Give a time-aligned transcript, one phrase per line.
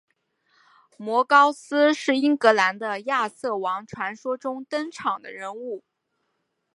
[0.97, 5.83] 摩高斯是英格兰的亚瑟王传说中登场的人物。